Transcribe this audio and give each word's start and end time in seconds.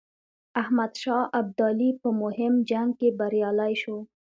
احمدشاه 0.61 1.23
ابدالي 1.39 1.89
په 2.01 2.09
مهم 2.21 2.53
جنګ 2.69 2.89
کې 2.99 3.09
بریالی 3.19 3.73
شو. 3.81 3.97